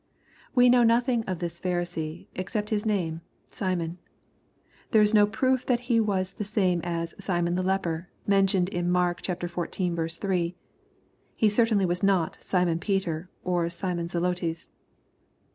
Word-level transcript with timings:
]We 0.55 0.67
know 0.67 0.81
nothing 0.81 1.23
of 1.25 1.37
this 1.37 1.59
Pharisee, 1.59 2.25
except 2.33 2.71
his 2.71 2.87
name, 2.87 3.21
Simon. 3.51 3.99
There 4.89 5.01
is 5.03 5.13
no 5.13 5.27
proof 5.27 5.63
that 5.67 5.81
he 5.81 5.99
was 5.99 6.33
the 6.33 6.43
same 6.43 6.81
as" 6.83 7.13
Simon 7.23 7.53
the 7.53 7.61
leper," 7.61 8.09
mentioned 8.25 8.69
in 8.69 8.89
Mark 8.89 9.21
xiv. 9.21 10.09
3. 10.17 10.55
He 11.35 11.49
certainly 11.49 11.85
was 11.85 12.01
not 12.01 12.37
Simon 12.41 12.79
Peter, 12.79 13.29
or 13.43 13.69
Simon 13.69 14.07
Zdotes. 14.07 14.69